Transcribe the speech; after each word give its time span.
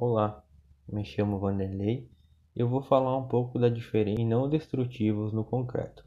Olá, 0.00 0.44
me 0.88 1.04
chamo 1.04 1.40
Vanderlei 1.40 2.08
e 2.54 2.60
eu 2.60 2.68
vou 2.68 2.80
falar 2.80 3.16
um 3.16 3.26
pouco 3.26 3.58
da 3.58 3.68
diferença 3.68 4.20
em 4.20 4.24
não 4.24 4.48
destrutivos 4.48 5.32
no 5.32 5.44
concreto. 5.44 6.04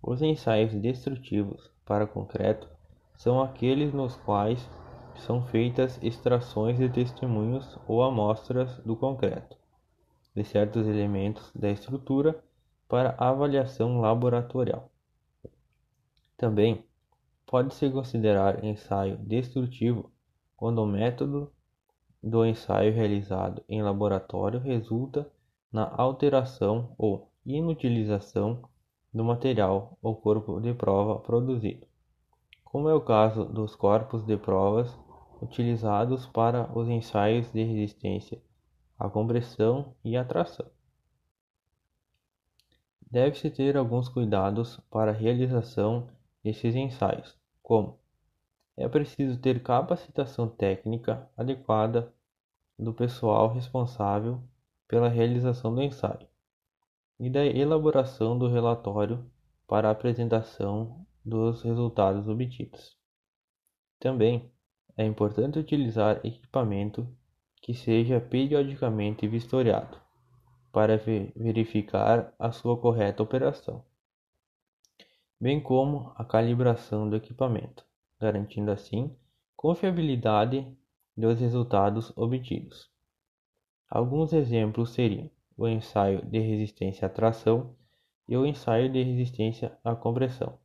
Os 0.00 0.22
ensaios 0.22 0.72
destrutivos 0.74 1.72
para 1.84 2.06
concreto 2.06 2.68
são 3.16 3.42
aqueles 3.42 3.92
nos 3.92 4.14
quais 4.18 4.70
são 5.16 5.44
feitas 5.44 5.98
extrações 6.04 6.78
de 6.78 6.88
testemunhos 6.88 7.76
ou 7.88 8.00
amostras 8.00 8.78
do 8.84 8.94
concreto, 8.94 9.56
de 10.32 10.44
certos 10.44 10.86
elementos 10.86 11.50
da 11.52 11.70
estrutura 11.70 12.44
para 12.88 13.16
avaliação 13.18 14.00
laboratorial. 14.00 14.88
Também 16.36 16.84
pode-se 17.44 17.90
considerar 17.90 18.64
ensaio 18.64 19.18
destrutivo 19.18 20.12
quando 20.56 20.78
o 20.78 20.86
método 20.86 21.52
do 22.24 22.46
ensaio 22.46 22.90
realizado 22.90 23.62
em 23.68 23.82
laboratório 23.82 24.58
resulta 24.58 25.30
na 25.70 25.92
alteração 25.94 26.94
ou 26.96 27.30
inutilização 27.44 28.62
do 29.12 29.22
material 29.22 29.98
ou 30.00 30.16
corpo 30.16 30.58
de 30.58 30.72
prova 30.72 31.20
produzido, 31.20 31.86
como 32.64 32.88
é 32.88 32.94
o 32.94 33.00
caso 33.02 33.44
dos 33.44 33.76
corpos 33.76 34.24
de 34.24 34.38
provas 34.38 34.98
utilizados 35.42 36.26
para 36.26 36.72
os 36.76 36.88
ensaios 36.88 37.52
de 37.52 37.62
resistência 37.62 38.40
à 38.98 39.06
compressão 39.10 39.94
e 40.02 40.16
à 40.16 40.24
tração. 40.24 40.66
Deve-se 43.10 43.50
ter 43.50 43.76
alguns 43.76 44.08
cuidados 44.08 44.80
para 44.90 45.10
a 45.10 45.14
realização 45.14 46.08
desses 46.42 46.74
ensaios, 46.74 47.36
como 47.62 47.98
é 48.76 48.88
preciso 48.88 49.38
ter 49.38 49.62
capacitação 49.62 50.48
técnica 50.48 51.30
adequada 51.36 52.12
do 52.78 52.92
pessoal 52.92 53.52
responsável 53.52 54.42
pela 54.88 55.08
realização 55.08 55.72
do 55.72 55.82
ensaio 55.82 56.26
e 57.18 57.30
da 57.30 57.44
elaboração 57.46 58.36
do 58.36 58.48
relatório 58.48 59.24
para 59.66 59.88
a 59.88 59.92
apresentação 59.92 61.06
dos 61.24 61.62
resultados 61.62 62.28
obtidos. 62.28 62.98
Também 64.00 64.50
é 64.96 65.04
importante 65.04 65.58
utilizar 65.58 66.20
equipamento 66.24 67.08
que 67.62 67.72
seja 67.72 68.20
periodicamente 68.20 69.26
vistoriado 69.28 69.96
para 70.72 70.98
verificar 70.98 72.34
a 72.38 72.50
sua 72.50 72.76
correta 72.76 73.22
operação, 73.22 73.84
bem 75.40 75.60
como 75.60 76.12
a 76.16 76.24
calibração 76.24 77.08
do 77.08 77.14
equipamento 77.14 77.86
garantindo 78.20 78.70
assim 78.70 79.14
confiabilidade 79.56 80.66
dos 81.16 81.40
resultados 81.40 82.12
obtidos. 82.16 82.90
Alguns 83.88 84.32
exemplos 84.32 84.90
seriam 84.90 85.30
o 85.56 85.68
ensaio 85.68 86.24
de 86.26 86.38
resistência 86.38 87.06
à 87.06 87.08
tração 87.08 87.74
e 88.28 88.36
o 88.36 88.44
ensaio 88.44 88.90
de 88.90 89.02
resistência 89.02 89.78
à 89.84 89.94
compressão. 89.94 90.58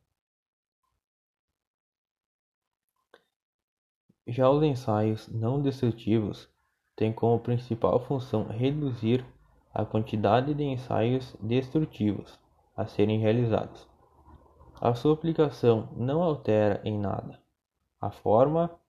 Já 4.26 4.48
os 4.48 4.62
ensaios 4.62 5.28
não 5.28 5.60
destrutivos 5.60 6.48
têm 6.94 7.12
como 7.12 7.40
principal 7.40 7.98
função 8.04 8.46
reduzir 8.46 9.24
a 9.72 9.84
quantidade 9.84 10.54
de 10.54 10.62
ensaios 10.62 11.36
destrutivos 11.40 12.38
a 12.76 12.86
serem 12.86 13.18
realizados. 13.18 13.89
A 14.82 14.94
sua 14.94 15.12
aplicação 15.12 15.92
não 15.94 16.22
altera 16.22 16.80
em 16.82 16.98
nada 16.98 17.38
a 18.00 18.10
forma 18.10 18.80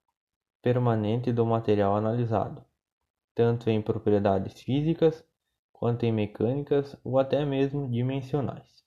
permanente 0.62 1.34
do 1.34 1.46
material 1.46 1.98
analisado, 1.98 2.64
tanto 3.36 3.70
em 3.70 3.82
propriedades 3.82 4.62
físicas 4.62 5.22
quanto 5.74 6.06
em 6.06 6.12
mecânicas 6.14 6.96
ou 7.04 7.20
até 7.20 7.44
mesmo 7.44 7.92
dimensionais. 7.92 8.86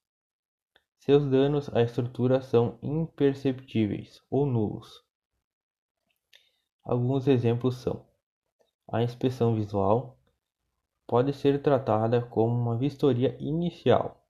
Seus 0.98 1.28
danos 1.28 1.68
à 1.76 1.82
estrutura 1.82 2.40
são 2.40 2.78
imperceptíveis 2.82 4.22
ou 4.30 4.46
nulos. 4.46 5.04
Alguns 6.82 7.28
exemplos 7.28 7.76
são: 7.76 8.02
a 8.90 9.02
inspeção 9.02 9.54
visual 9.54 10.16
pode 11.06 11.34
ser 11.34 11.60
tratada 11.60 12.22
como 12.22 12.58
uma 12.58 12.78
vistoria 12.78 13.36
inicial, 13.38 14.23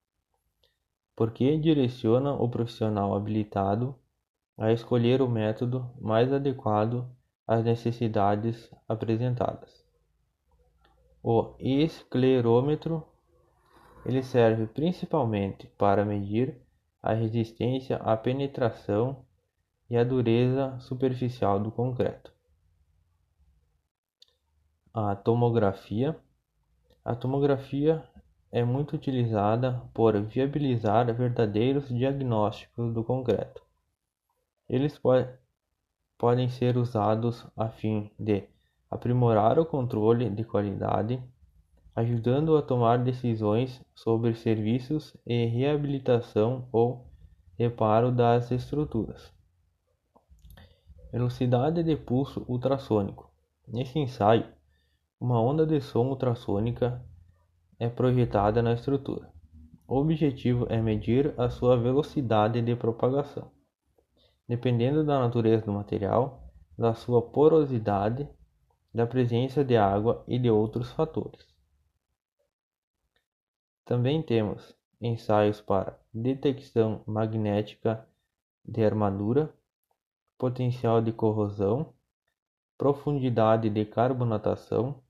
porque 1.17 1.57
direciona 1.59 2.35
o 2.35 2.49
profissional 2.49 3.15
habilitado 3.15 3.95
a 4.57 4.73
escolher 4.73 5.21
o 5.21 5.29
método 5.29 5.91
mais 6.01 6.33
adequado 6.33 7.09
às 7.47 7.65
necessidades 7.65 8.71
apresentadas. 8.89 9.85
O 11.23 11.55
esclerômetro 11.59 13.07
ele 14.05 14.23
serve 14.23 14.67
principalmente 14.67 15.67
para 15.79 16.05
medir 16.05 16.61
a 17.03 17.13
resistência 17.13 17.97
à 17.97 18.17
penetração 18.17 19.25
e 19.89 19.97
a 19.97 20.05
dureza 20.05 20.79
superficial 20.81 21.59
do 21.61 21.71
concreto. 21.71 22.33
A 24.93 25.17
tomografia. 25.17 26.17
A 27.05 27.15
tomografia 27.15 28.03
é 28.55 28.63
muito 28.63 28.95
utilizada 28.95 29.83
por 29.93 30.17
viabilizar 30.23 31.13
verdadeiros 31.13 31.89
diagnósticos 31.89 32.95
do 32.95 33.03
concreto. 33.03 33.61
Eles 34.69 34.97
po 34.97 35.11
podem 36.17 36.49
ser 36.49 36.77
usados 36.77 37.45
a 37.57 37.69
fim 37.69 38.13
de 38.17 38.45
aprimorar 38.89 39.59
o 39.59 39.67
controle 39.67 40.31
de 40.31 40.45
qualidade, 40.45 41.21
ajudando 41.97 42.57
a 42.57 42.63
tomar 42.63 42.99
decisões 42.99 43.85
sobre 43.93 44.37
serviços 44.37 45.17
e 45.27 45.47
reabilitação 45.47 46.69
ou 46.71 47.09
reparo 47.59 48.13
das 48.13 48.53
estruturas. 48.53 49.33
Velocidade 51.11 51.83
de 51.83 51.97
pulso 51.97 52.45
ultrassônico. 52.47 53.29
Nesse 53.67 53.99
ensaio, 53.99 54.47
uma 55.19 55.41
onda 55.41 55.67
de 55.67 55.81
som 55.81 56.07
ultrassônica 56.07 57.05
é 57.79 57.89
projetada 57.89 58.63
na 58.63 58.73
estrutura. 58.73 59.31
O 59.87 59.99
objetivo 59.99 60.67
é 60.71 60.81
medir 60.81 61.35
a 61.39 61.51
sua 61.51 61.77
velocidade 61.77 62.61
de 62.63 62.75
propagação 62.75 63.51
dependendo 64.47 65.05
da 65.05 65.19
natureza 65.19 65.65
do 65.65 65.73
material, 65.73 66.53
da 66.77 66.95
sua 66.95 67.23
porosidade, 67.23 68.29
da 68.93 69.07
presença 69.07 69.65
de 69.65 69.77
água 69.77 70.25
e 70.29 70.39
de 70.39 70.51
outros 70.51 70.91
fatores. 70.93 71.47
Também 73.85 74.23
temos 74.23 74.75
ensaios 75.01 75.61
para 75.61 75.99
detecção 76.13 77.03
magnética 77.07 78.07
de 78.65 78.85
armadura, 78.85 79.53
potencial 80.39 81.03
de 81.03 81.13
corrosão, 81.13 81.93
profundidade 82.79 83.69
de 83.69 83.85
carbonatação, 83.85 85.03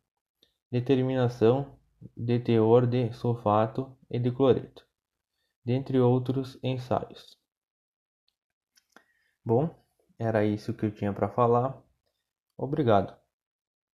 determinação 0.71 1.79
de 2.17 2.39
teor 2.41 2.87
de 2.87 3.13
sulfato 3.13 3.97
e 4.11 4.19
de 4.19 4.31
cloreto, 4.31 4.87
dentre 5.65 5.99
outros 6.01 6.59
ensaios. 6.63 7.39
Bom, 9.45 9.71
era 10.19 10.45
isso 10.45 10.75
que 10.75 10.87
eu 10.87 10.95
tinha 10.95 11.13
para 11.13 11.29
falar. 11.29 11.83
Obrigado. 12.57 13.24